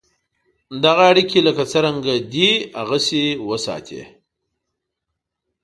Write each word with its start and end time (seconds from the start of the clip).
دغه 0.83 1.03
اړیکي 1.11 1.39
لکه 1.47 1.63
څرنګه 1.71 2.13
دي 2.33 2.51
هغسې 2.79 3.25
وساتې. 3.49 4.01